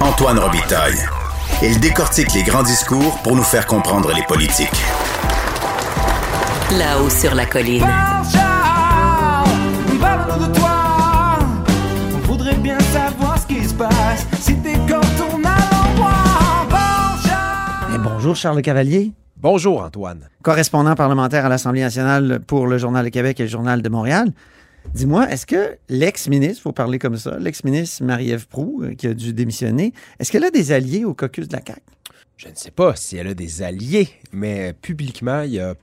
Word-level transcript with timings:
Antoine 0.00 0.38
Robitaille. 0.38 0.98
Il 1.62 1.80
décortique 1.80 2.32
les 2.34 2.42
grands 2.42 2.62
discours 2.62 3.18
pour 3.22 3.34
nous 3.34 3.42
faire 3.42 3.66
comprendre 3.66 4.12
les 4.14 4.22
politiques. 4.22 4.70
Là-haut 6.78 7.10
sur 7.10 7.34
la 7.34 7.46
colline. 7.46 7.84
De 10.38 10.58
toi. 10.58 10.70
On 12.14 12.18
voudrait 12.26 12.54
bien 12.56 12.78
savoir 12.78 13.38
ce 13.40 13.46
qui 13.46 13.66
se 13.66 13.74
passe. 13.74 14.26
Si 14.40 14.54
t'es. 14.56 14.74
Eh, 17.94 17.98
bonjour 17.98 18.36
Charles 18.36 18.62
Cavalier, 18.62 19.12
Bonjour 19.40 19.82
Antoine. 19.82 20.28
correspondant 20.42 20.94
parlementaire 20.94 21.46
à 21.46 21.48
l'Assemblée 21.48 21.80
nationale 21.80 22.40
pour 22.46 22.66
le 22.66 22.78
Journal 22.78 23.04
de 23.04 23.10
Québec 23.10 23.40
et 23.40 23.44
le 23.44 23.48
Journal 23.48 23.82
de 23.82 23.88
Montréal. 23.88 24.28
Dis-moi, 24.94 25.30
est-ce 25.30 25.46
que 25.46 25.78
l'ex-ministre, 25.88 26.62
faut 26.62 26.72
parler 26.72 26.98
comme 26.98 27.16
ça, 27.16 27.38
l'ex-ministre 27.38 28.02
Marie-Ève 28.02 28.48
Proux, 28.48 28.82
euh, 28.82 28.94
qui 28.94 29.06
a 29.06 29.14
dû 29.14 29.32
démissionner, 29.32 29.92
est-ce 30.18 30.32
qu'elle 30.32 30.44
a 30.44 30.50
des 30.50 30.72
alliés 30.72 31.04
au 31.04 31.14
caucus 31.14 31.46
de 31.46 31.54
la 31.54 31.62
CAQ? 31.64 31.80
Je 32.36 32.48
ne 32.48 32.54
sais 32.54 32.70
pas 32.70 32.96
si 32.96 33.16
elle 33.16 33.28
a 33.28 33.34
des 33.34 33.62
alliés, 33.62 34.08
mais 34.32 34.72
publiquement, 34.72 35.42
il 35.42 35.50
n'y 35.50 35.60
a 35.60 35.74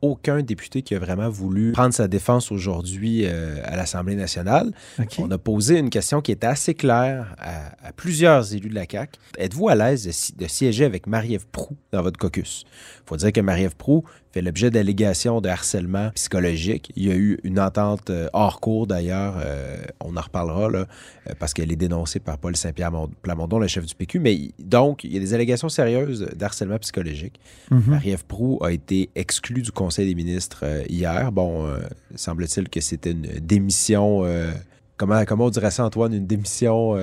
aucun 0.00 0.42
député 0.42 0.82
qui 0.82 0.94
a 0.94 0.98
vraiment 0.98 1.30
voulu 1.30 1.72
prendre 1.72 1.94
sa 1.94 2.08
défense 2.08 2.52
aujourd'hui 2.52 3.22
euh, 3.24 3.56
à 3.64 3.76
l'Assemblée 3.76 4.16
nationale. 4.16 4.72
On 5.18 5.30
a 5.30 5.38
posé 5.38 5.78
une 5.78 5.88
question 5.88 6.20
qui 6.20 6.30
était 6.30 6.46
assez 6.46 6.74
claire 6.74 7.34
à, 7.38 7.88
à 7.88 7.92
plusieurs 7.92 8.54
élus 8.54 8.68
de 8.68 8.74
la 8.74 8.84
CAQ. 8.90 9.18
Êtes-vous 9.38 9.68
à 9.68 9.74
l'aise 9.74 10.34
de 10.36 10.46
siéger 10.46 10.84
avec 10.84 11.06
Marie-Ève 11.06 11.46
Proux 11.50 11.76
dans 11.92 12.02
votre 12.02 12.18
caucus? 12.18 12.64
Il 12.66 13.08
faut 13.08 13.16
dire 13.16 13.32
que 13.32 13.40
Marie-Ève 13.40 13.76
Proux 13.76 14.04
fait 14.34 14.42
l'objet 14.42 14.70
d'allégations 14.70 15.40
de 15.40 15.48
harcèlement 15.48 16.10
psychologique. 16.14 16.90
Il 16.96 17.06
y 17.06 17.10
a 17.12 17.14
eu 17.14 17.38
une 17.44 17.60
entente 17.60 18.10
euh, 18.10 18.28
hors 18.32 18.58
cours 18.60 18.88
d'ailleurs, 18.88 19.34
euh, 19.38 19.76
on 20.00 20.16
en 20.16 20.20
reparlera, 20.20 20.68
là, 20.68 20.86
euh, 21.30 21.34
parce 21.38 21.54
qu'elle 21.54 21.70
est 21.70 21.76
dénoncée 21.76 22.18
par 22.18 22.38
Paul 22.38 22.56
Saint-Pierre 22.56 22.90
Mon- 22.90 23.08
Plamondon, 23.22 23.60
le 23.60 23.68
chef 23.68 23.86
du 23.86 23.94
PQ. 23.94 24.18
Mais 24.18 24.50
donc, 24.58 25.04
il 25.04 25.14
y 25.14 25.16
a 25.16 25.20
des 25.20 25.34
allégations 25.34 25.68
sérieuses 25.68 26.28
d'harcèlement 26.34 26.78
psychologique. 26.78 27.38
Mhm. 27.70 27.82
Marie-Ève 27.86 28.24
Proux 28.26 28.58
a 28.62 28.72
été 28.72 29.08
exclue 29.14 29.62
du 29.62 29.70
Conseil 29.70 30.08
des 30.08 30.14
ministres 30.16 30.64
hier. 30.88 31.30
Bon, 31.30 31.66
euh, 31.66 31.78
semble-t-il 32.16 32.68
que 32.68 32.80
c'était 32.80 33.12
une 33.12 33.28
démission. 33.40 34.22
euh, 34.24 34.50
comment, 34.96 35.24
comment 35.24 35.44
on 35.46 35.50
dirait 35.50 35.70
ça, 35.70 35.84
Antoine? 35.84 36.12
Une 36.12 36.26
démission. 36.26 36.96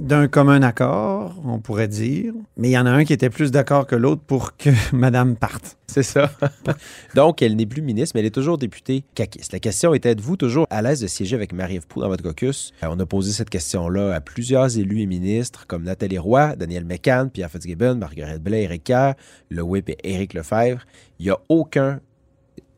D'un 0.00 0.28
commun 0.28 0.62
accord, 0.62 1.34
on 1.44 1.58
pourrait 1.58 1.86
dire, 1.86 2.32
mais 2.56 2.70
il 2.70 2.72
y 2.72 2.78
en 2.78 2.86
a 2.86 2.90
un 2.90 3.04
qui 3.04 3.12
était 3.12 3.28
plus 3.28 3.50
d'accord 3.50 3.86
que 3.86 3.94
l'autre 3.94 4.22
pour 4.26 4.56
que 4.56 4.70
Madame 4.96 5.36
parte. 5.36 5.76
C'est 5.88 6.02
ça. 6.02 6.32
Donc, 7.14 7.42
elle 7.42 7.54
n'est 7.54 7.66
plus 7.66 7.82
ministre, 7.82 8.12
mais 8.14 8.20
elle 8.20 8.26
est 8.26 8.34
toujours 8.34 8.56
députée 8.56 9.04
caquiste. 9.14 9.52
La 9.52 9.58
question 9.58 9.92
était 9.92 10.12
êtes-vous 10.12 10.38
toujours 10.38 10.66
à 10.70 10.80
l'aise 10.80 11.00
de 11.00 11.06
siéger 11.06 11.36
avec 11.36 11.52
Marie-Ève 11.52 11.84
dans 11.96 12.08
votre 12.08 12.22
caucus? 12.22 12.72
Euh, 12.82 12.88
On 12.90 12.98
a 12.98 13.04
posé 13.04 13.32
cette 13.32 13.50
question-là 13.50 14.14
à 14.14 14.20
plusieurs 14.22 14.78
élus 14.78 15.02
et 15.02 15.06
ministres 15.06 15.66
comme 15.66 15.82
Nathalie 15.82 16.18
Roy, 16.18 16.56
Daniel 16.56 16.86
McCann, 16.86 17.28
Pierre 17.28 17.50
Fitzgibbon, 17.50 17.96
Marguerite 17.96 18.42
Blais, 18.42 18.62
Éric 18.62 18.84
Kerr, 18.84 19.14
le 19.50 19.62
whip 19.62 19.90
et 19.90 19.98
Éric 20.02 20.32
Lefebvre. 20.32 20.80
Il 21.18 21.26
n'y 21.26 21.30
a 21.30 21.38
aucun 21.50 22.00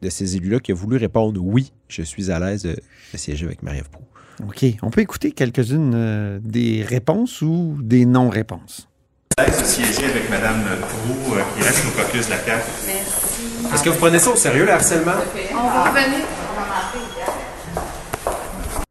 de 0.02 0.08
ces 0.08 0.36
élus-là 0.36 0.58
qui 0.58 0.72
a 0.72 0.74
voulu 0.74 0.96
répondre 0.96 1.40
oui, 1.40 1.72
je 1.88 2.02
suis 2.02 2.32
à 2.32 2.40
l'aise 2.40 2.62
de, 2.62 2.76
siéger 3.14 3.46
avec 3.46 3.62
Marie-Ève. 3.62 3.88
OK. 4.40 4.64
On 4.82 4.90
peut 4.90 5.00
écouter 5.00 5.32
quelques-unes 5.32 5.92
euh, 5.94 6.38
des 6.42 6.84
réponses 6.86 7.42
ou 7.42 7.76
des 7.80 8.06
non-réponses? 8.06 8.88
de 9.38 9.64
siéger 9.64 10.04
avec 10.04 10.28
Mme 10.30 10.62
Proux, 10.80 11.34
euh, 11.34 11.40
qui 11.56 11.62
reste 11.62 11.84
au 11.86 11.90
caucus 11.90 12.26
de 12.26 12.32
la 12.32 12.38
CAQ. 12.38 12.62
Est-ce 13.72 13.82
que 13.82 13.88
vous 13.88 13.96
prenez 13.98 14.18
ça 14.18 14.30
au 14.30 14.36
sérieux, 14.36 14.66
le 14.66 14.72
harcèlement? 14.72 15.12
On 15.52 15.68
va 15.68 15.84
revenir. 15.84 16.18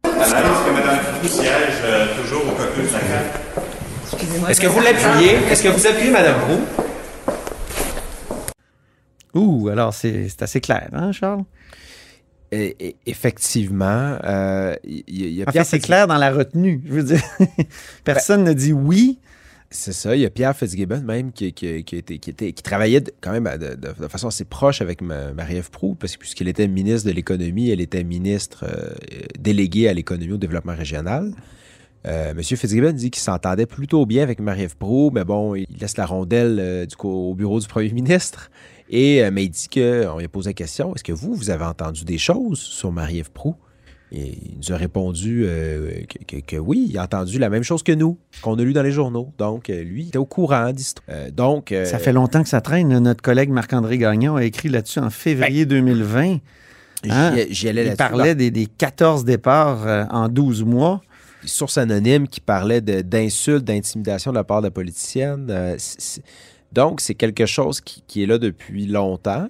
À 0.04 0.40
l'aise 0.42 0.58
que 0.66 0.70
Mme 0.72 0.98
Proux 1.20 1.28
siège 1.28 1.82
euh, 1.84 2.06
toujours 2.20 2.42
au 2.48 2.50
caucus 2.56 2.88
de 2.88 2.92
la 2.92 3.00
CAQ. 3.00 4.50
Est-ce 4.50 4.60
que 4.60 4.66
vous 4.66 4.80
l'appuyez? 4.80 5.34
Est-ce 5.50 5.62
que 5.62 5.68
vous 5.68 5.86
appuyez 5.86 6.10
Mme 6.10 6.34
Proux? 6.40 6.60
Ouh, 9.34 9.68
alors 9.68 9.94
c'est 9.94 10.28
c'est 10.28 10.42
assez 10.42 10.60
clair, 10.60 10.88
hein, 10.92 11.12
Charles? 11.12 11.44
Et- 12.54 12.96
effectivement, 13.06 14.18
euh, 14.24 14.76
il 14.84 14.98
y, 15.08 15.24
il 15.24 15.32
y 15.32 15.40
a 15.40 15.44
En 15.44 15.46
fait, 15.46 15.52
Pierre 15.52 15.66
c'est 15.66 15.78
clair 15.80 16.06
dans 16.06 16.18
la 16.18 16.30
retenue. 16.30 16.82
Je 16.86 16.92
veux 16.92 17.02
dire, 17.02 17.22
personne 18.04 18.44
ne 18.44 18.52
dit 18.52 18.72
oui. 18.72 19.18
C'est 19.74 19.94
ça. 19.94 20.14
Il 20.14 20.20
y 20.20 20.26
a 20.26 20.30
Pierre 20.30 20.54
Fitzgibbon 20.54 21.00
même 21.00 21.32
qui, 21.32 21.54
qui, 21.54 21.82
qui, 21.82 21.96
était- 21.96 22.18
qui, 22.18 22.28
était- 22.28 22.52
travaillait 22.52 23.02
quand 23.22 23.32
même 23.32 23.48
de, 23.58 23.68
de- 23.74 23.94
de 24.02 24.08
façon 24.08 24.28
assez 24.28 24.44
proche 24.44 24.82
avec 24.82 25.00
ma- 25.00 25.32
Marie-Ève 25.32 25.70
Proux, 25.70 25.94
parce 25.94 26.12
que 26.14 26.18
puisqu'elle 26.20 26.48
était 26.48 26.68
ministre 26.68 27.08
de 27.08 27.14
l'économie, 27.14 27.70
elle 27.70 27.80
était 27.80 28.04
ministre 28.04 28.66
euh, 28.68 28.90
déléguée 29.38 29.88
à 29.88 29.94
l'économie 29.94 30.32
au 30.34 30.36
développement 30.36 30.76
régional. 30.76 31.32
Euh, 32.06 32.34
Monsieur 32.34 32.58
Fitzgibbon 32.58 32.92
dit 32.92 33.10
qu'il 33.10 33.22
s'entendait 33.22 33.64
plutôt 33.64 34.04
bien 34.04 34.22
avec 34.24 34.40
Marie-Ève 34.40 34.76
Proux, 34.76 35.10
mais 35.14 35.24
bon, 35.24 35.54
il 35.54 35.66
laisse 35.80 35.96
la 35.96 36.04
rondelle 36.04 36.58
euh, 36.60 36.84
du, 36.84 36.94
au 36.98 37.32
bureau 37.34 37.58
du 37.58 37.66
premier 37.66 37.90
ministre. 37.92 38.50
Et, 38.92 39.24
euh, 39.24 39.30
mais 39.32 39.44
il 39.44 39.48
dit 39.50 39.68
qu'on 39.72 40.18
lui 40.18 40.24
a 40.24 40.28
posé 40.28 40.50
la 40.50 40.54
question 40.54 40.94
est-ce 40.94 41.02
que 41.02 41.12
vous, 41.12 41.34
vous 41.34 41.50
avez 41.50 41.64
entendu 41.64 42.04
des 42.04 42.18
choses 42.18 42.60
sur 42.60 42.92
Marie-Ève 42.92 43.30
Proux 43.32 43.56
Et 44.12 44.38
il 44.50 44.58
nous 44.58 44.72
a 44.72 44.76
répondu 44.76 45.44
euh, 45.46 46.02
que, 46.06 46.36
que- 46.36 46.42
que 46.44 46.56
oui, 46.56 46.86
il 46.90 46.98
a 46.98 47.04
entendu 47.04 47.38
la 47.38 47.48
même 47.48 47.62
chose 47.62 47.82
que 47.82 47.92
nous, 47.92 48.18
qu'on 48.42 48.58
a 48.58 48.62
lu 48.62 48.74
dans 48.74 48.82
les 48.82 48.92
journaux. 48.92 49.32
Donc, 49.38 49.70
euh, 49.70 49.82
lui, 49.82 50.02
il 50.02 50.08
était 50.08 50.18
au 50.18 50.26
courant 50.26 50.70
d'histoire. 50.72 51.06
Euh, 51.08 51.30
donc, 51.30 51.72
euh, 51.72 51.86
Ça 51.86 51.98
fait 51.98 52.12
longtemps 52.12 52.42
que 52.42 52.50
ça 52.50 52.60
traîne. 52.60 52.96
Notre 52.98 53.22
collègue 53.22 53.48
Marc-André 53.48 53.96
Gagnon 53.96 54.36
a 54.36 54.44
écrit 54.44 54.68
là-dessus 54.68 54.98
en 54.98 55.08
février 55.08 55.64
2020. 55.64 56.36
hein? 57.08 57.34
j'y- 57.34 57.54
j'y 57.54 57.68
allais 57.70 57.86
Il 57.88 57.96
parlait 57.96 58.34
des, 58.34 58.50
des 58.50 58.66
14 58.66 59.24
départs 59.24 60.06
en 60.12 60.28
12 60.28 60.62
mois. 60.64 61.00
source 61.46 61.78
anonyme 61.78 62.28
qui 62.28 62.40
parlait 62.40 62.80
d'insultes, 62.82 63.64
d'intimidation 63.64 64.30
de 64.32 64.36
la 64.36 64.44
part 64.44 64.60
de 64.60 64.66
la 64.66 64.70
politicienne. 64.70 65.50
Donc, 66.72 67.00
c'est 67.00 67.14
quelque 67.14 67.46
chose 67.46 67.80
qui, 67.80 68.02
qui 68.06 68.22
est 68.22 68.26
là 68.26 68.38
depuis 68.38 68.86
longtemps. 68.86 69.48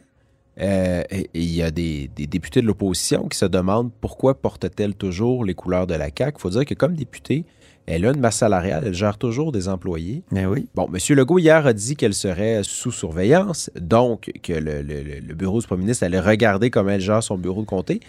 Euh, 0.60 1.02
et 1.10 1.20
et 1.32 1.40
il 1.40 1.54
y 1.54 1.62
a 1.62 1.70
des, 1.70 2.10
des 2.14 2.26
députés 2.26 2.60
de 2.60 2.66
l'opposition 2.66 3.26
qui 3.26 3.38
se 3.38 3.46
demandent 3.46 3.90
pourquoi 4.02 4.34
porte-t-elle 4.34 4.94
toujours 4.94 5.44
les 5.46 5.54
couleurs 5.54 5.86
de 5.86 5.94
la 5.94 6.08
CAQ. 6.16 6.36
Il 6.36 6.40
faut 6.42 6.50
dire 6.50 6.64
que 6.66 6.74
comme 6.74 6.94
députée, 6.94 7.46
elle 7.86 8.04
a 8.04 8.10
une 8.10 8.20
masse 8.20 8.36
salariale, 8.36 8.84
elle 8.86 8.94
gère 8.94 9.16
toujours 9.16 9.50
des 9.50 9.68
employés. 9.68 10.22
Mais 10.30 10.44
oui. 10.44 10.68
Bon, 10.74 10.88
M. 10.92 11.16
Legault, 11.16 11.38
hier, 11.38 11.66
a 11.66 11.72
dit 11.72 11.96
qu'elle 11.96 12.12
serait 12.14 12.60
sous 12.64 12.92
surveillance, 12.92 13.70
donc 13.80 14.30
que 14.42 14.52
le, 14.52 14.82
le- 14.82 15.02
le- 15.02 15.20
le 15.20 15.34
bureau 15.34 15.58
du 15.60 15.66
premier 15.66 15.82
ministre 15.84 16.04
allait 16.04 16.20
regarder 16.20 16.70
comment 16.70 16.90
elle 16.90 17.00
gère 17.00 17.22
son 17.22 17.38
bureau 17.38 17.62
de 17.62 17.66
comté. 17.66 18.00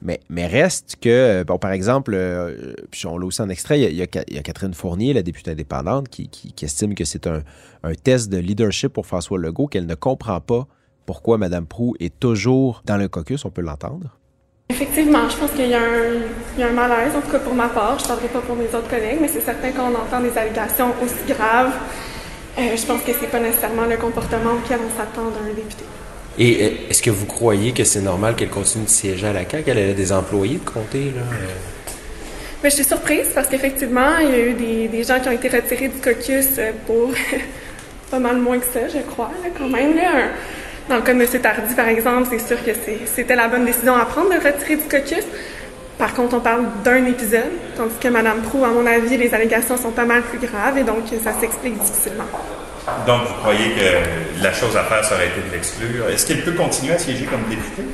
Mais, 0.00 0.46
reste 0.46 0.96
que, 1.00 1.42
bon, 1.44 1.58
par 1.58 1.72
exemple, 1.72 2.12
euh, 2.14 2.74
puis 2.90 3.06
on 3.06 3.18
l'a 3.18 3.26
aussi 3.26 3.42
en 3.42 3.48
extrait, 3.48 3.80
il 3.80 3.94
y, 3.94 4.02
a, 4.02 4.06
Catherine 4.06 4.74
Fournier, 4.74 5.12
la 5.12 5.22
députée 5.22 5.52
indépendante, 5.52 6.08
qui, 6.08 6.54
estime 6.62 6.94
que 6.94 7.04
c'est 7.04 7.26
un, 7.26 7.42
test 8.02 8.30
de 8.30 8.38
leadership 8.38 8.92
pour 8.92 9.06
François 9.06 9.38
Legault, 9.38 9.66
qu'elle 9.66 9.86
ne 9.86 9.94
comprend 9.94 10.40
pas 10.40 10.66
pourquoi 11.06 11.38
Mme 11.38 11.66
Prou 11.66 11.94
est 12.00 12.18
toujours 12.20 12.82
dans 12.84 12.96
le 12.96 13.08
caucus, 13.08 13.44
on 13.44 13.50
peut 13.50 13.62
l'entendre. 13.62 14.18
Effectivement, 14.68 15.28
je 15.28 15.36
pense 15.36 15.50
qu'il 15.50 15.68
y, 15.68 15.74
a 15.74 15.80
un- 15.80 16.72
malaise, 16.72 17.14
en 17.14 17.20
tout 17.20 17.30
cas 17.30 17.40
pour 17.40 17.54
ma 17.54 17.68
part. 17.68 17.98
Je 17.98 18.04
ne 18.04 18.08
parlerai 18.08 18.28
pas 18.28 18.40
pour 18.40 18.56
mes 18.56 18.66
autres 18.66 18.88
collègues, 18.88 19.18
mais 19.20 19.28
c'est 19.28 19.40
certain 19.40 19.70
qu'on 19.72 19.94
entend 19.94 20.20
des 20.20 20.36
allégations 20.38 20.94
aussi 21.02 21.26
graves 21.28 21.74
Euh, 22.58 22.76
je 22.76 22.84
pense 22.84 23.00
que 23.02 23.12
c'est 23.18 23.30
pas 23.30 23.40
nécessairement 23.40 23.86
le 23.86 23.96
comportement 23.96 24.52
auquel 24.52 24.78
on 24.86 24.90
s'attend 24.94 25.30
d'un 25.30 25.54
député. 25.54 25.84
Et 26.38 26.64
euh, 26.64 26.70
est-ce 26.90 27.02
que 27.02 27.10
vous 27.10 27.26
croyez 27.26 27.72
que 27.72 27.84
c'est 27.84 28.00
normal 28.00 28.34
qu'elle 28.36 28.48
continue 28.48 28.84
de 28.84 28.90
siéger 28.90 29.26
à 29.26 29.32
la 29.32 29.48
CAQ? 29.48 29.70
Elle 29.70 29.90
a 29.90 29.92
des 29.92 30.12
employés 30.12 30.58
de 30.64 30.70
comté, 30.70 31.12
là? 31.14 31.20
euh? 31.20 31.46
Mais 32.62 32.70
je 32.70 32.76
suis 32.76 32.84
surprise 32.84 33.26
parce 33.34 33.48
qu'effectivement, 33.48 34.18
il 34.20 34.30
y 34.30 34.34
a 34.34 34.38
eu 34.38 34.52
des, 34.54 34.88
des 34.88 35.04
gens 35.04 35.18
qui 35.20 35.28
ont 35.28 35.32
été 35.32 35.48
retirés 35.48 35.88
du 35.88 36.00
caucus 36.00 36.46
euh, 36.58 36.70
pour 36.86 37.10
pas 38.10 38.18
mal 38.18 38.36
moins 38.36 38.58
que 38.58 38.66
ça, 38.66 38.88
je 38.88 38.98
crois, 39.10 39.30
là, 39.42 39.50
quand 39.56 39.68
même. 39.68 39.96
Là. 39.96 40.28
Dans 40.88 40.96
le 40.96 41.02
cas 41.02 41.12
de 41.14 41.20
M. 41.20 41.28
Tardy, 41.40 41.74
par 41.74 41.88
exemple, 41.88 42.28
c'est 42.30 42.46
sûr 42.46 42.64
que 42.64 42.70
c'était 43.06 43.36
la 43.36 43.48
bonne 43.48 43.64
décision 43.64 43.94
à 43.94 44.04
prendre 44.04 44.30
de 44.30 44.36
retirer 44.36 44.76
du 44.76 44.82
caucus. 44.82 45.24
Par 45.98 46.14
contre, 46.14 46.36
on 46.36 46.40
parle 46.40 46.64
d'un 46.84 47.04
épisode, 47.06 47.52
tandis 47.76 47.94
que 48.00 48.08
Mme 48.08 48.42
Prou, 48.42 48.64
à 48.64 48.68
mon 48.68 48.84
avis, 48.86 49.16
les 49.16 49.32
allégations 49.34 49.76
sont 49.76 49.92
pas 49.92 50.04
mal 50.04 50.22
plus 50.22 50.38
graves 50.38 50.78
et 50.78 50.82
donc 50.82 51.04
ça 51.22 51.32
s'explique 51.38 51.78
difficilement. 51.78 52.24
Donc, 53.06 53.22
vous 53.28 53.34
croyez 53.34 53.70
que 53.74 54.42
la 54.42 54.52
chose 54.52 54.76
à 54.76 54.82
faire, 54.84 55.04
ça 55.04 55.14
aurait 55.14 55.28
été 55.28 55.40
de 55.48 55.52
l'exclure? 55.52 56.08
Est-ce 56.08 56.26
qu'elle 56.26 56.42
peut 56.42 56.52
continuer 56.52 56.94
à 56.94 56.98
siéger 56.98 57.26
comme 57.26 57.42
députée? 57.48 57.84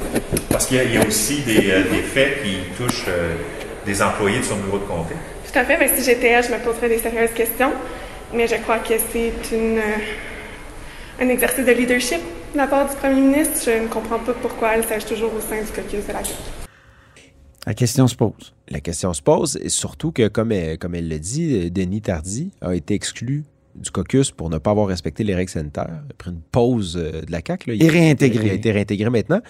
Parce 0.50 0.66
qu'il 0.66 0.78
y, 0.78 0.80
a- 0.80 0.84
il 0.84 0.94
y 0.94 0.96
a 0.96 1.06
aussi 1.06 1.42
des, 1.42 1.70
euh, 1.70 1.82
des 1.90 2.02
faits 2.02 2.42
qui 2.42 2.56
touchent 2.76 3.04
euh, 3.08 3.34
des 3.84 4.00
employés 4.02 4.38
de 4.38 4.44
son 4.44 4.56
bureau 4.56 4.78
de 4.78 4.84
comté. 4.84 5.14
Tout 5.50 5.58
à 5.58 5.64
fait. 5.64 5.76
Mais 5.78 5.94
si 5.94 6.02
j'étais 6.02 6.28
elle, 6.28 6.44
je 6.44 6.50
me 6.50 6.58
poserais 6.58 6.88
des 6.88 6.98
sérieuses 6.98 7.32
questions. 7.34 7.72
Mais 8.32 8.46
je 8.46 8.56
crois 8.56 8.78
que 8.78 8.94
c'est 9.12 9.32
une, 9.54 9.78
euh, 9.78 11.20
un 11.22 11.28
exercice 11.28 11.64
de 11.66 11.72
leadership 11.72 12.20
de 12.54 12.58
la 12.58 12.66
part 12.66 12.88
du 12.88 12.96
premier 12.96 13.20
ministre. 13.20 13.60
Je 13.66 13.82
ne 13.82 13.88
comprends 13.88 14.18
pas 14.18 14.32
pourquoi 14.34 14.74
elle 14.76 14.84
siège 14.86 15.04
toujours 15.04 15.32
au 15.34 15.40
sein 15.40 15.60
du 15.60 15.70
caucus 15.70 16.06
de 16.06 16.12
la 16.12 16.24
CAQ. 16.24 16.30
La 17.66 17.74
question 17.74 18.06
se 18.08 18.14
pose. 18.16 18.54
La 18.70 18.80
question 18.80 19.12
se 19.12 19.20
pose, 19.20 19.58
et 19.62 19.68
surtout 19.68 20.12
que, 20.12 20.28
comme 20.28 20.52
elle, 20.52 20.78
comme 20.78 20.94
elle 20.94 21.08
l'a 21.08 21.18
dit, 21.18 21.70
Denis 21.70 22.00
Tardy 22.00 22.50
a 22.62 22.74
été 22.74 22.94
exclu 22.94 23.44
du 23.78 23.90
caucus 23.90 24.30
pour 24.30 24.50
ne 24.50 24.58
pas 24.58 24.70
avoir 24.70 24.86
respecté 24.86 25.24
les 25.24 25.34
règles 25.34 25.50
sanitaires. 25.50 26.02
Il 26.06 26.10
a 26.10 26.14
pris 26.16 26.30
une 26.30 26.40
pause 26.40 26.96
euh, 26.96 27.22
de 27.22 27.32
la 27.32 27.40
CAQ. 27.46 27.70
là. 27.70 27.74
Il 27.76 27.88
a- 27.88 27.92
réintégré. 27.92 28.46
Il 28.46 28.50
a 28.50 28.54
été 28.54 28.72
réintégré 28.72 29.10
maintenant. 29.10 29.40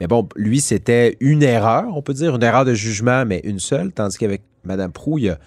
Mais 0.00 0.06
bon, 0.06 0.28
lui, 0.36 0.60
c'était 0.60 1.16
une 1.20 1.42
erreur, 1.42 1.86
on 1.96 2.02
peut 2.02 2.14
dire, 2.14 2.34
une 2.34 2.42
erreur 2.42 2.64
de 2.64 2.74
jugement, 2.74 3.24
mais 3.24 3.40
une 3.44 3.58
seule, 3.58 3.92
tandis 3.92 4.18
qu'avec 4.18 4.42
Mme 4.64 4.92
Proux, 4.92 5.18
il 5.18 5.24
y 5.24 5.28
a- 5.30 5.38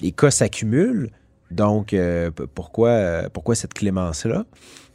les 0.00 0.12
cas 0.12 0.30
s'accumulent. 0.30 1.10
Donc, 1.50 1.92
euh, 1.92 2.30
pourquoi, 2.54 2.88
euh, 2.90 3.28
pourquoi 3.32 3.54
cette 3.54 3.74
clémence-là? 3.74 4.44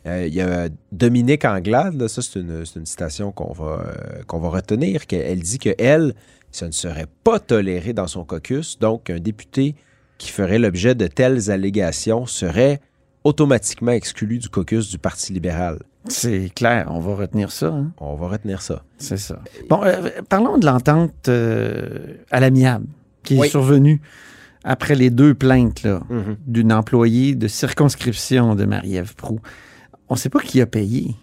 Euh, 0.08 0.28
il 0.28 0.34
y 0.34 0.42
a 0.42 0.70
Dominique 0.92 1.44
Anglade, 1.46 2.00
là, 2.00 2.08
ça 2.08 2.22
c'est 2.22 2.40
une, 2.40 2.64
citation 2.86 3.32
qu'on 3.32 3.52
va, 3.54 3.92
qu'on 4.28 4.40
va 4.40 4.50
retenir, 4.50 5.08
qu'elle 5.08 5.22
elle 5.24 5.40
dit 5.40 5.58
qu'elle, 5.58 6.14
ça 6.52 6.68
ne 6.68 6.72
serait 6.72 7.08
pas 7.24 7.40
toléré 7.40 7.92
dans 7.92 8.08
son 8.08 8.24
caucus, 8.24 8.78
donc 8.80 9.10
un 9.10 9.20
député 9.20 9.76
qui 10.18 10.32
ferait 10.32 10.60
l'objet 10.60 10.96
de 10.96 11.08
telles 11.08 11.52
allégations 11.52 12.26
serait 12.26 12.80
automatiquement 13.24 13.92
exclu 13.92 14.38
du 14.40 14.50
caucus 14.50 14.90
du 14.90 14.98
Parti 14.98 15.34
libéral. 15.34 15.80
C'est 16.08 16.52
clair, 16.56 16.88
on 16.92 17.00
va 17.00 17.16
retenir 17.16 17.52
ça. 17.52 17.68
hein? 17.68 17.92
On 18.00 18.16
va 18.16 18.28
retenir 18.28 18.62
ça. 18.62 18.84
C'est 19.00 19.18
ça. 19.18 19.40
Bon, 19.70 19.82
euh, 19.84 20.10
parlons 20.30 20.58
de 20.60 20.66
l'entente 20.66 21.28
euh, 21.28 22.18
à 22.30 22.40
l'amiable 22.40 22.86
qui 23.24 23.40
est 23.40 23.50
survenue 23.50 24.00
après 24.64 24.94
les 24.96 25.10
deux 25.10 25.34
plaintes 25.34 25.82
là, 25.84 26.02
Mhm. 26.10 26.38
d'une 26.46 26.72
employée 26.74 27.34
de 27.36 27.48
circonscription 27.48 28.54
de 28.56 28.66
Marie-Ève 28.66 29.16
Proux. 29.16 29.40
On 30.10 30.14
ne 30.14 30.20
sait 30.20 30.30
pas 30.30 30.40
qui 30.42 30.62
a 30.62 30.68
payé. 30.68 31.16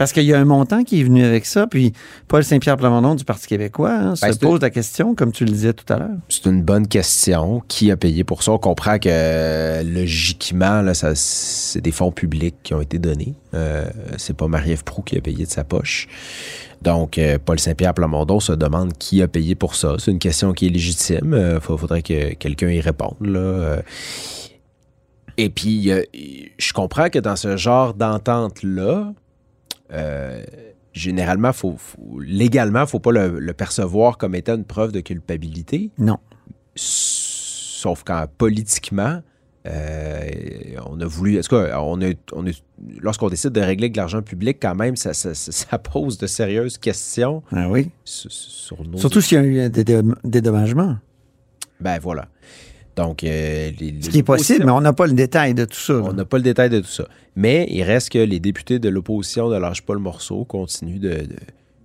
Parce 0.00 0.14
qu'il 0.14 0.24
y 0.24 0.32
a 0.32 0.40
un 0.40 0.46
montant 0.46 0.82
qui 0.82 1.02
est 1.02 1.04
venu 1.04 1.22
avec 1.22 1.44
ça, 1.44 1.66
puis 1.66 1.92
Paul 2.26 2.42
Saint-Pierre 2.42 2.78
Plamondon 2.78 3.14
du 3.14 3.24
Parti 3.26 3.46
québécois 3.46 3.92
hein, 3.92 4.16
se 4.16 4.24
Ben, 4.24 4.34
pose 4.34 4.62
la 4.62 4.70
question, 4.70 5.14
comme 5.14 5.30
tu 5.30 5.44
le 5.44 5.50
disais 5.50 5.74
tout 5.74 5.84
à 5.92 5.98
l'heure. 5.98 6.16
C'est 6.30 6.46
une 6.46 6.62
bonne 6.62 6.88
question. 6.88 7.60
Qui 7.68 7.90
a 7.90 7.98
payé 7.98 8.24
pour 8.24 8.42
ça? 8.42 8.52
On 8.52 8.58
comprend 8.58 8.98
que 8.98 9.10
euh, 9.12 9.82
logiquement, 9.82 10.80
là, 10.80 10.94
ça, 10.94 11.12
c'est 11.14 11.82
des 11.82 11.92
fonds 11.92 12.12
publics 12.12 12.54
qui 12.62 12.72
ont 12.72 12.80
été 12.80 12.98
donnés. 12.98 13.34
Euh, 13.52 13.84
c'est 14.16 14.34
pas 14.34 14.48
Marie-Ève 14.48 14.84
Proux 14.84 15.02
qui 15.02 15.18
a 15.18 15.20
payé 15.20 15.44
de 15.44 15.50
sa 15.50 15.64
poche. 15.64 16.08
Donc, 16.80 17.18
euh, 17.18 17.36
Paul 17.44 17.58
Saint-Pierre 17.60 17.92
Plamondon 17.92 18.40
se 18.40 18.52
demande 18.52 18.94
qui 18.94 19.20
a 19.20 19.28
payé 19.28 19.54
pour 19.54 19.74
ça. 19.74 19.96
C'est 19.98 20.12
une 20.12 20.18
question 20.18 20.54
qui 20.54 20.68
est 20.68 20.70
légitime. 20.70 21.36
Il 21.38 21.60
faudrait 21.60 22.00
que 22.00 22.32
quelqu'un 22.32 22.70
y 22.70 22.80
réponde. 22.80 23.18
Là. 23.20 23.38
Euh, 23.38 23.82
Et 25.36 25.50
puis, 25.50 25.90
euh, 25.90 26.02
je 26.56 26.72
comprends 26.72 27.10
que 27.10 27.18
dans 27.18 27.36
ce 27.36 27.58
genre 27.58 27.92
d'entente-là, 27.92 29.12
euh, 29.92 30.42
généralement, 30.92 31.52
faut, 31.52 31.76
faut- 31.76 32.20
légalement, 32.20 32.80
il 32.80 32.82
ne 32.82 32.86
faut 32.88 32.98
pas 33.00 33.12
le, 33.12 33.38
le 33.38 33.52
percevoir 33.52 34.18
comme 34.18 34.34
étant 34.34 34.54
une 34.56 34.64
preuve 34.64 34.92
de 34.92 35.00
culpabilité. 35.00 35.90
Non. 35.98 36.18
Sauf 36.74 38.02
quand 38.04 38.26
politiquement, 38.38 39.20
euh, 39.66 40.28
on 40.86 41.00
a 41.00 41.06
voulu. 41.06 41.36
Est-ce 41.36 41.48
qu'on 41.48 41.56
a, 41.64 41.78
on 42.32 42.46
a, 42.46 42.50
lorsqu'on 43.00 43.28
décide 43.28 43.50
de 43.50 43.60
régler 43.60 43.88
de 43.88 43.96
l'argent 43.96 44.22
public, 44.22 44.58
quand 44.60 44.74
même, 44.74 44.96
ça, 44.96 45.12
ça- 45.14 45.34
ça- 45.34 45.52
ça 45.52 45.78
pose 45.78 46.18
de 46.18 46.26
sérieuses 46.26 46.78
questions 46.78 47.42
Ah 47.52 47.68
oui. 47.68 47.90
sur, 48.04 48.30
sur 48.32 48.84
nos. 48.84 48.98
Surtout 48.98 49.20
s'il 49.20 49.38
y 49.38 49.40
a 49.40 49.44
eu 49.66 49.70
des 49.70 49.84
dé- 49.84 50.00
dédommagements. 50.24 50.96
Ben 51.80 51.98
voilà. 51.98 52.28
Donc, 52.96 53.24
euh, 53.24 53.70
les- 53.78 53.94
Ce 54.02 54.10
qui 54.10 54.18
est 54.18 54.22
possible, 54.22 54.64
mais 54.66 54.72
on 54.72 54.80
n'a 54.80 54.92
pas 54.92 55.06
le 55.06 55.12
détail 55.14 55.54
de 55.54 55.64
tout 55.64 55.78
ça. 55.78 55.94
On 55.94 56.12
n'a 56.12 56.24
pas 56.24 56.36
le 56.36 56.42
détail 56.42 56.70
de 56.70 56.80
tout 56.80 56.86
ça. 56.88 57.06
Mais 57.36 57.66
il 57.70 57.82
reste 57.82 58.10
que 58.10 58.18
les 58.18 58.40
députés 58.40 58.78
de 58.78 58.88
l'opposition 58.88 59.48
ne 59.48 59.58
lâchent 59.58 59.82
pas 59.82 59.94
le 59.94 60.00
morceau, 60.00 60.44
continuent 60.44 60.98
de, 61.00 61.08
de- 61.10 61.28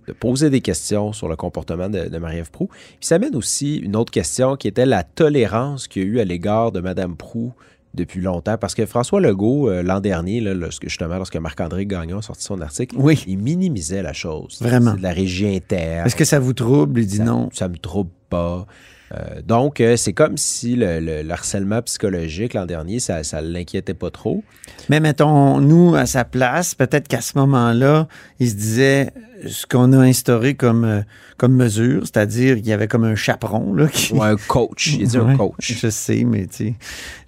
de 0.08 0.12
poser 0.12 0.50
des 0.50 0.60
questions 0.60 1.12
sur 1.12 1.28
le 1.28 1.34
comportement 1.36 1.88
de, 1.88 2.08
de 2.08 2.18
Marie-Ève 2.18 2.50
Proux. 2.52 2.68
Puis 2.68 2.98
ça 3.08 3.16
amène 3.16 3.34
aussi 3.34 3.76
une 3.76 3.96
autre 3.96 4.12
question 4.12 4.54
qui 4.56 4.68
était 4.68 4.86
la 4.86 5.02
tolérance 5.02 5.88
qu'il 5.88 6.02
y 6.02 6.04
a 6.04 6.08
eu 6.08 6.20
à 6.20 6.24
l'égard 6.24 6.70
de 6.70 6.80
Mme 6.80 7.16
Proux 7.16 7.52
depuis 7.94 8.20
longtemps. 8.20 8.56
Parce 8.58 8.74
que 8.74 8.84
François 8.86 9.20
Legault, 9.20 9.68
euh, 9.70 9.82
l'an 9.82 9.98
dernier, 10.00 10.40
là, 10.40 10.54
lorsque, 10.54 10.84
justement, 10.88 11.16
lorsque 11.16 11.36
Marc-André 11.36 11.86
Gagnon 11.86 12.18
a 12.18 12.22
sorti 12.22 12.44
son 12.44 12.60
article, 12.60 12.94
Oui. 12.98 13.24
il 13.26 13.38
minimisait 13.38 14.02
la 14.02 14.12
chose. 14.12 14.58
Vraiment. 14.60 14.92
C'est 14.92 14.98
de 14.98 15.02
la 15.02 15.12
régie 15.12 15.48
interne. 15.56 16.06
Est-ce 16.06 16.14
que 16.16 16.24
ça 16.24 16.38
vous 16.38 16.52
trouble? 16.52 17.00
Il 17.00 17.06
dit 17.06 17.16
Ça- 17.16 17.24
non. 17.24 17.48
Ça 17.52 17.68
me 17.68 17.76
trouble 17.78 18.10
pas. 18.28 18.66
Euh, 19.12 19.40
donc, 19.46 19.80
euh, 19.80 19.96
c'est 19.96 20.12
comme 20.12 20.36
si 20.36 20.74
le, 20.74 20.98
le- 20.98 21.22
le 21.22 21.30
harcèlement 21.30 21.80
psychologique 21.82 22.54
l'an 22.54 22.66
dernier, 22.66 22.98
ça 22.98 23.20
ne 23.22 23.40
l'inquiétait 23.52 23.94
pas 23.94 24.10
trop. 24.10 24.42
Mais 24.88 24.98
mettons, 24.98 25.60
nous, 25.60 25.94
à 25.94 26.06
sa 26.06 26.24
place, 26.24 26.74
peut-être 26.74 27.06
qu'à 27.06 27.20
ce 27.20 27.38
moment-là, 27.38 28.08
il 28.40 28.50
se 28.50 28.54
disait 28.56 29.10
ce 29.46 29.64
qu'on 29.66 29.92
a 29.92 29.98
instauré 29.98 30.54
comme, 30.54 30.84
euh, 30.84 31.02
comme 31.36 31.54
mesure, 31.54 32.00
c'est-à-dire 32.02 32.56
qu'il 32.56 32.66
y 32.66 32.72
avait 32.72 32.88
comme 32.88 33.04
un 33.04 33.14
chaperon. 33.14 33.74
Là, 33.74 33.86
qui... 33.86 34.12
Ou 34.12 34.22
un 34.24 34.34
coach. 34.36 34.96
Il 34.98 35.06
dit 35.06 35.18
un 35.18 35.36
coach. 35.36 35.54
Je 35.80 35.88
sais, 35.88 36.24
mais 36.24 36.46
tu 36.46 36.56
sais, 36.56 36.74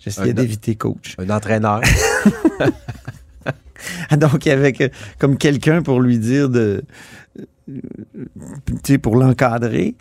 j'essayais 0.01 0.33
d'éviter 0.43 0.75
coach. 0.75 1.15
Un 1.19 1.31
entraîneur. 1.31 1.81
Donc, 4.19 4.45
il 4.47 4.49
y 4.49 4.53
avait 4.53 4.73
que- 4.73 4.91
comme 5.19 5.37
quelqu'un 5.39 5.83
pour 5.83 6.01
lui 6.01 6.19
dire 6.19 6.49
de. 6.49 6.83
Tu 7.67 7.81
sais, 8.85 8.99
pour 8.99 9.17
l'encadrer. 9.17 9.95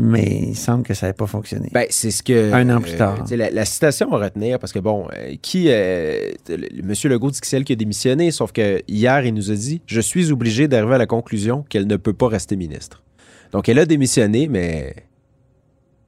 Mais 0.00 0.42
il 0.50 0.56
semble 0.56 0.84
que 0.84 0.94
ça 0.94 1.06
n'avait 1.06 1.16
pas 1.16 1.26
fonctionné. 1.26 1.70
Ben, 1.72 1.86
c'est 1.90 2.12
ce 2.12 2.22
que. 2.22 2.52
Un 2.52 2.70
an 2.70 2.80
plus 2.80 2.94
tard. 2.96 3.22
tu 3.24 3.30
sais, 3.30 3.36
la, 3.36 3.50
la 3.50 3.64
citation 3.64 4.12
à 4.12 4.18
retenir, 4.18 4.60
parce 4.60 4.72
que 4.72 4.78
bon, 4.78 5.08
euh, 5.16 5.34
qui. 5.42 5.66
euh, 5.68 6.30
le- 6.48 6.82
Monsieur 6.84 7.08
Legault 7.08 7.32
dit 7.32 7.40
que 7.40 7.46
c'est 7.48 7.56
elle 7.56 7.64
qui 7.64 7.72
a 7.72 7.76
démissionné, 7.76 8.30
sauf 8.30 8.52
que 8.52 8.80
hier, 8.86 9.26
il 9.26 9.34
nous 9.34 9.50
a 9.50 9.54
dit 9.56 9.82
Je 9.86 10.00
suis 10.00 10.30
obligé 10.30 10.68
d'arriver 10.68 10.94
à 10.94 10.98
la 10.98 11.06
conclusion 11.06 11.64
qu'elle 11.68 11.88
ne 11.88 11.96
peut 11.96 12.12
pas 12.12 12.28
rester 12.28 12.54
ministre. 12.54 13.02
Donc, 13.50 13.68
elle 13.68 13.78
a 13.80 13.86
démissionné, 13.86 14.46
mais. 14.48 14.94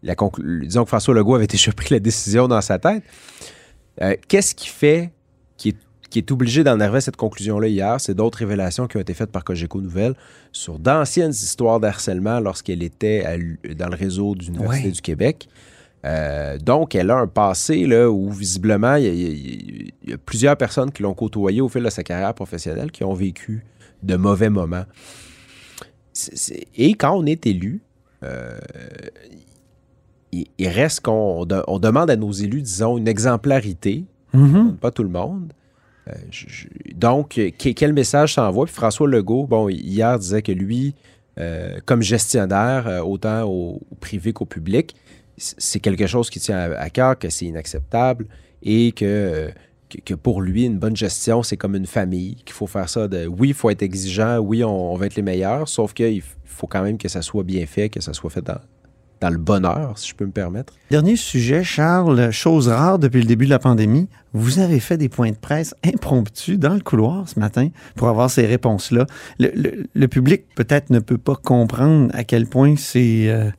La 0.03 0.15
conclu- 0.15 0.65
Disons 0.67 0.85
que 0.85 0.89
François 0.89 1.13
Legault 1.15 1.35
avait 1.35 1.47
déjà 1.49 1.73
pris 1.73 1.93
la 1.93 2.01
décision 2.01 2.47
dans 2.49 2.61
sa 2.61 2.79
tête. 2.79 3.03
Euh, 4.01 4.15
Qu'est-ce 4.29 4.55
qui 4.55 4.69
fait 4.69 5.11
qu'il 5.57 5.75
est, 5.75 5.79
qu'il 6.11 6.21
est 6.23 6.31
obligé 6.33 6.63
d'en 6.65 6.79
arriver 6.81 6.99
à 6.99 7.01
cette 7.01 7.17
conclusion-là 7.17 7.69
hier? 7.69 8.01
C'est 8.01 8.15
d'autres 8.15 8.39
révélations 8.39 8.87
qui 8.89 8.97
ont 8.97 9.01
été 9.01 9.15
faites 9.15 9.31
par 9.33 9.45
Cogeco 9.45 9.81
Nouvelles 9.81 10.15
sur 10.53 10.79
d'anciennes 10.79 11.31
histoires 11.31 11.81
d'harcèlement 11.81 12.41
lorsqu'elle 12.41 12.83
était 12.83 13.25
à 13.25 13.37
dans 13.75 13.89
le 13.89 13.97
réseau 13.97 14.35
de 14.35 14.45
l'Université 14.45 14.87
Ouais. 14.89 14.93
du 14.93 15.01
Québec. 15.01 15.49
Euh, 16.05 16.57
donc, 16.59 16.95
elle 16.95 17.11
a 17.11 17.17
un 17.19 17.27
passé 17.27 17.87
là, 17.87 18.11
où 18.11 18.31
visiblement, 18.31 18.95
il 18.97 19.05
y, 19.05 19.09
a- 19.09 19.13
y 19.13 20.13
y 20.13 20.17
plusieurs 20.17 20.57
personnes 20.57 20.91
qui 20.93 21.03
l'ont 21.03 21.13
côtoyée 21.15 21.61
au 21.61 21.69
fil 21.69 21.83
de 21.83 21.91
sa 21.91 22.03
carrière 22.03 22.33
professionnelle 22.35 22.91
qui 22.91 23.05
ont 23.05 23.13
vécu 23.15 23.65
de 24.03 24.17
mauvais 24.17 24.49
moments. 24.49 24.85
Et 26.77 26.95
quand 26.95 27.17
on 27.17 27.27
est 27.27 27.47
élu, 27.47 27.83
euh, 28.25 28.59
il, 30.33 30.47
il 30.59 30.69
reste 30.69 31.01
qu'on 31.01 31.41
on 31.41 31.45
de- 31.47 31.63
on 31.69 31.79
demande 31.79 32.11
à 32.11 32.17
nos 32.17 32.33
élus, 32.33 32.63
disons, 32.63 32.99
une 32.99 33.09
exemplarité. 33.09 34.05
Mhm. 34.33 34.77
Pas 34.77 34.91
tout 34.91 35.03
le 35.03 35.09
monde. 35.09 35.53
Euh, 36.09 36.13
donc, 36.95 37.31
que- 37.31 37.71
quel 37.71 37.93
message 37.93 38.35
s'envoie? 38.35 38.67
Puis 38.67 38.75
François 38.75 39.09
Legault, 39.09 39.47
bon, 39.47 39.69
hier 39.69 40.19
disait 40.19 40.43
que 40.43 40.53
lui, 40.53 40.95
euh, 41.39 41.79
comme 41.87 42.03
gestionnaire, 42.03 42.87
euh, 42.87 43.01
autant 43.01 43.45
au, 43.45 43.81
privé 44.01 44.33
qu'au 44.33 44.47
public, 44.47 44.95
c'est 45.37 45.81
quelque 45.81 46.07
chose 46.07 46.29
qui 46.29 46.41
tient 46.41 46.73
à, 46.73 46.91
cœur, 46.91 47.19
que 47.19 47.31
c'est 47.31 47.47
inacceptable 47.47 48.27
et 48.63 48.93
que, 48.93 49.51
que, 50.05 50.15
pour 50.15 50.43
lui, 50.43 50.65
une 50.67 50.79
bonne 50.79 50.97
gestion, 50.97 51.43
c'est 51.43 51.57
comme 51.57 51.75
une 51.75 51.87
famille, 51.87 52.37
qu'il 52.45 52.53
faut 52.53 52.67
faire 52.67 52.89
ça 52.89 53.09
de 53.09 53.27
oui, 53.27 53.49
il 53.49 53.55
faut 53.55 53.71
être 53.71 53.83
exigeant, 53.83 54.39
oui, 54.39 54.63
on, 54.63 54.93
on 54.93 54.97
va 54.97 55.07
être 55.07 55.15
les 55.15 55.23
meilleurs, 55.23 55.67
sauf 55.69 55.95
qu'il 55.95 56.23
faut 56.45 56.67
quand 56.67 56.83
même 56.83 56.99
que 56.99 57.09
ça 57.09 57.23
soit 57.23 57.45
bien 57.45 57.65
fait, 57.65 57.89
que 57.89 58.01
ça 58.03 58.13
soit 58.13 58.29
fait 58.29 58.43
dans, 58.43 58.61
dans 59.21 59.31
le 59.31 59.37
bonheur, 59.39 59.99
si 59.99 60.09
je 60.09 60.15
peux 60.15 60.25
me 60.27 60.31
permettre. 60.33 60.73
Dernier 60.91 61.17
sujet, 61.17 61.63
Charles, 61.63 62.31
chose 62.31 62.69
rare 62.69 62.99
depuis 62.99 63.21
le 63.21 63.27
début 63.27 63.45
de 63.45 63.51
la 63.51 63.59
pandémie, 63.59 64.09
vous 64.33 64.59
avez 64.61 64.81
fait 64.81 64.97
des 64.97 65.09
points 65.09 65.31
de 65.31 65.37
presse 65.37 65.75
impromptus 65.85 66.59
dans 66.59 66.73
le 66.75 66.81
couloir 66.81 67.29
ce 67.29 67.39
matin 67.39 67.69
pour 67.97 68.09
avoir 68.09 68.31
ces 68.31 68.47
réponses-là. 68.47 69.07
Le, 69.39 69.51
le- 69.55 69.85
le 69.93 70.09
public 70.09 70.45
peut-être 70.55 70.91
ne 70.91 71.01
peut 71.01 71.19
pas 71.19 71.35
comprendre 71.37 72.11
à 72.15 72.25
quel 72.25 72.47
point 72.47 72.75
c'est 72.79 73.29
euh, 73.29 73.51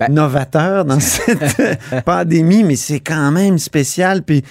Ben- 0.00 0.12
novateur 0.12 0.84
dans 0.84 1.00
cette 1.00 1.78
pandémie, 2.04 2.64
mais 2.64 2.76
c'est 2.76 3.00
quand 3.00 3.30
même 3.30 3.58
spécial. 3.58 4.22
Puis 4.22 4.42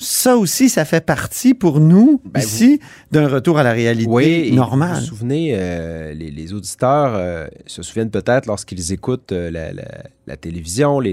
ça 0.00 0.36
aussi, 0.36 0.68
ça 0.68 0.84
fait 0.84 1.04
partie 1.04 1.54
pour 1.54 1.78
nous 1.78 2.20
Ben, 2.24 2.40
ici 2.40 2.80
d'un 3.12 3.28
retour 3.28 3.58
à 3.58 3.62
la 3.62 3.72
réalité 3.72 4.10
Oui, 4.10 4.24
et 4.24 4.50
Vous 4.50 4.56
normale. 4.56 4.98
vous 5.00 5.06
souvenez, 5.06 5.52
euh, 5.54 6.12
les, 6.14 6.30
les 6.30 6.52
auditeurs 6.52 7.12
euh, 7.14 7.46
se 7.66 7.82
souviennent 7.82 8.10
peut-être 8.10 8.46
lorsqu'ils 8.46 8.92
écoutent 8.92 9.32
euh, 9.32 9.50
la, 9.50 9.72
la- 9.72 10.04
la 10.26 10.36
télévision, 10.36 10.98
les- 11.00 11.12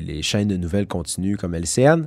les 0.00 0.22
chaînes 0.22 0.48
de 0.48 0.56
nouvelles 0.56 0.86
continues 0.86 1.36
comme 1.36 1.54
LCN, 1.54 2.06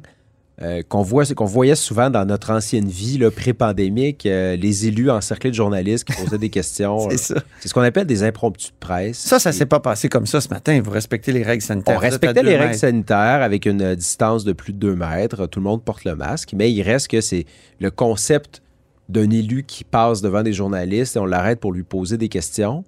euh, 0.61 0.83
qu'on 0.87 1.01
voit, 1.01 1.25
qu'on 1.25 1.45
voyait 1.45 1.75
souvent 1.75 2.09
dans 2.11 2.25
notre 2.25 2.51
ancienne 2.51 2.87
vie 2.87 3.19
pré-pandémique, 3.35 4.25
euh, 4.25 4.55
les 4.55 4.87
élus 4.87 5.09
encerclés 5.09 5.49
de 5.49 5.55
journalistes 5.55 6.03
qui 6.05 6.13
posaient 6.13 6.37
des 6.37 6.49
questions. 6.51 7.09
C'est 7.09 7.17
ça. 7.17 7.35
C'est 7.59 7.67
ce 7.69 7.73
qu'on 7.73 7.81
appelle 7.81 8.05
des 8.05 8.23
impromptus 8.23 8.69
de 8.71 8.77
presse. 8.79 9.17
Ça, 9.17 9.39
ça 9.39 9.49
Et- 9.49 9.53
s'est 9.53 9.65
pas 9.65 9.79
passé 9.79 10.09
comme 10.09 10.25
ça 10.27 10.41
ce 10.41 10.49
matin. 10.49 10.79
Vous 10.83 10.91
respectez 10.91 11.31
les 11.31 11.43
règles 11.43 11.63
sanitaires. 11.63 11.95
on 11.97 11.99
respectait 11.99 12.43
les 12.43 12.55
règles 12.57 12.75
sanitaires 12.75 13.41
avec 13.41 13.65
une 13.65 13.81
euh, 13.81 13.95
distance 13.95 14.43
de 14.43 14.53
plus 14.53 14.73
de 14.73 14.77
2 14.79 14.95
mètres. 14.95 15.47
Tout 15.47 15.59
le 15.59 15.63
monde 15.63 15.83
porte 15.83 16.05
le 16.05 16.15
masque, 16.15 16.53
mais 16.55 16.71
il 16.71 16.81
reste 16.83 17.07
que 17.07 17.19
c'est 17.21 17.45
le 17.79 17.89
concept 17.91 18.61
d'un 19.09 19.29
élu 19.31 19.63
qui 19.63 19.83
passe 19.83 20.21
devant 20.21 20.43
des 20.43 20.53
journalistes 20.53 21.15
et 21.15 21.19
on 21.19 21.25
l'arrête 21.25 21.59
pour 21.59 21.73
lui 21.73 21.83
poser 21.83 22.17
des 22.17 22.29
questions. 22.29 22.83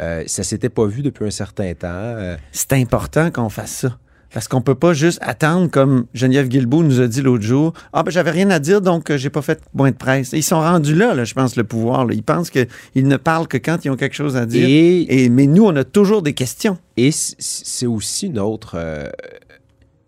Euh, 0.00 0.24
ça 0.26 0.42
s'était 0.42 0.68
pas 0.68 0.86
vu 0.86 1.02
depuis 1.02 1.24
un 1.26 1.30
certain 1.30 1.72
temps. 1.74 1.86
Euh, 1.92 2.36
c'est 2.50 2.72
important 2.72 3.30
qu'on 3.30 3.48
fasse 3.48 3.70
ça. 3.70 3.98
Parce 4.34 4.48
qu'on 4.48 4.60
peut 4.60 4.74
pas 4.74 4.92
juste 4.94 5.20
attendre, 5.22 5.70
comme 5.70 6.06
Geneviève 6.12 6.48
Guilbeault 6.48 6.82
nous 6.82 7.00
a 7.00 7.06
dit 7.06 7.22
l'autre 7.22 7.44
jour, 7.44 7.72
«Ah, 7.92 8.02
ben 8.02 8.10
j'avais 8.10 8.32
rien 8.32 8.50
à 8.50 8.58
dire, 8.58 8.80
donc 8.80 9.08
euh, 9.10 9.16
j'ai 9.16 9.30
pas 9.30 9.42
fait 9.42 9.62
point 9.76 9.92
de 9.92 9.96
presse.» 9.96 10.30
Ils 10.32 10.42
sont 10.42 10.58
rendus 10.58 10.96
là, 10.96 11.14
là, 11.14 11.22
je 11.24 11.34
pense, 11.34 11.54
le 11.54 11.62
pouvoir. 11.62 12.04
là. 12.04 12.14
Ils 12.14 12.22
pensent 12.24 12.50
qu'ils 12.50 12.66
ne 13.06 13.16
parlent 13.16 13.46
que 13.46 13.58
quand 13.58 13.84
ils 13.84 13.90
ont 13.90 13.96
quelque 13.96 14.16
chose 14.16 14.36
à 14.36 14.44
dire. 14.44 14.66
et 14.68 15.24
Et, 15.24 15.28
mais 15.28 15.46
nous, 15.46 15.64
on 15.64 15.76
a 15.76 15.84
toujours 15.84 16.20
des 16.20 16.32
questions. 16.32 16.76
et 16.96 17.10
c'est 17.12 17.86
aussi 17.86 18.26
une 18.26 18.40
autre... 18.40 18.72
euh, 18.76 19.08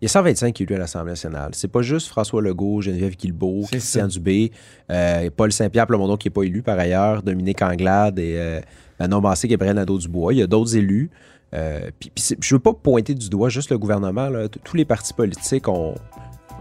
il 0.01 0.05
y 0.05 0.07
a 0.07 0.09
125 0.09 0.59
élus 0.59 0.75
à 0.75 0.77
l'Assemblée 0.79 1.13
nationale. 1.13 1.51
C'est 1.53 1.71
pas 1.71 1.81
juste 1.81 2.09
François 2.09 2.41
Legault, 2.41 2.81
Geneviève 2.81 3.15
Guilbeault, 3.15 3.63
Christian 3.71 4.07
Dubé, 4.07 4.51
euh, 4.91 5.29
Paul 5.35 5.53
Saint-Pierre 5.53 5.87
Plamondon 5.87 6.17
qui 6.17 6.27
n'est 6.27 6.33
pas 6.33 6.43
élu 6.43 6.61
par 6.61 6.77
ailleurs, 6.77 7.23
Dominique 7.23 7.61
Anglade 7.61 8.19
et 8.19 8.59
Manon 8.99 9.21
Massé, 9.21 9.47
Gabriel 9.47 9.75
Nadeau-Dubois. 9.75 10.33
Il 10.33 10.39
y 10.39 10.43
a 10.43 10.47
d'autres 10.47 10.75
élus. 10.75 11.09
Euh, 11.53 11.89
puis, 11.99 12.11
puis 12.15 12.35
je 12.41 12.55
veux 12.55 12.59
pas 12.59 12.73
pointer 12.73 13.13
du 13.15 13.29
doigt 13.29 13.49
juste 13.49 13.71
le 13.71 13.77
gouvernement. 13.77 14.29
là. 14.29 14.47
Tous 14.63 14.75
les 14.75 14.85
partis 14.85 15.13
politiques 15.13 15.67
ont, 15.67 15.95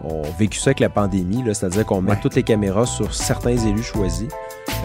ont 0.05 0.23
vécu 0.39 0.59
ça 0.59 0.69
avec 0.71 0.81
la 0.81 0.89
pandémie, 0.89 1.43
c'est-à-dire 1.53 1.85
qu'on 1.85 2.01
met 2.03 2.13
Ouais. 2.13 2.21
toutes 2.21 2.35
les 2.37 2.43
caméras 2.43 2.87
sur 2.87 3.13
certains 3.15 3.57
élus 3.57 3.83
choisis. 3.83 4.29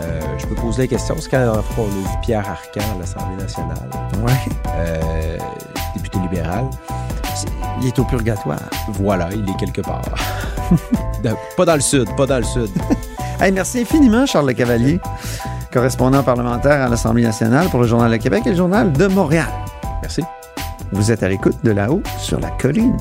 Euh, 0.04 0.20
je 0.40 0.46
peux 0.48 0.56
poser 0.56 0.84
la 0.84 0.88
question, 0.88 1.16
c'est 1.20 1.30
quand 1.30 1.62
qu'on 1.76 1.84
a 1.84 1.86
vu 1.88 2.18
Pierre 2.24 2.50
Arcan 2.50 2.82
à 2.96 3.00
l'Assemblée 3.00 3.38
nationale, 3.38 3.90
Ouais. 4.26 4.34
euh, 4.76 5.38
député 5.96 6.18
libéral. 6.20 6.66
Il 7.82 7.88
est 7.88 7.98
au 8.00 8.04
purgatoire. 8.04 8.60
Voilà, 8.90 9.30
il 9.34 9.48
est 9.50 9.58
quelque 9.58 9.82
part. 9.82 10.02
Pas 11.58 11.66
dans 11.66 11.76
le 11.76 11.82
sud, 11.82 12.08
pas 12.16 12.26
dans 12.26 12.38
le 12.38 12.44
sud. 12.44 12.70
Hey, 13.40 13.52
merci 13.52 13.80
infiniment, 13.82 14.28
Charles 14.28 14.46
Le 14.50 14.54
Cavalier, 14.54 15.00
correspondant 15.74 16.22
parlementaire 16.22 16.80
à 16.86 16.88
l'Assemblée 16.90 17.24
nationale 17.24 17.70
pour 17.70 17.80
le 17.80 17.88
Journal 17.88 18.12
de 18.12 18.18
Québec 18.18 18.44
et 18.46 18.52
le 18.52 18.56
Journal 18.56 18.92
de 18.94 19.08
Montréal. 19.08 19.48
Merci. 20.02 20.22
Vous 20.92 21.12
êtes 21.12 21.24
à 21.24 21.30
l'écoute 21.30 21.64
de 21.64 21.72
là-haut 21.72 22.02
sur 22.18 22.40
la 22.40 22.50
colline. 22.52 22.98